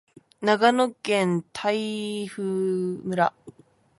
[0.41, 3.31] 長野県泰阜村